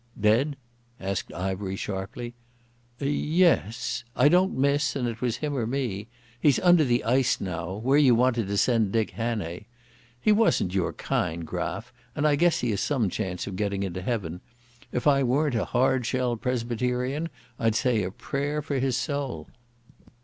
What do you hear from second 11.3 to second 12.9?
Graf, and I guess he has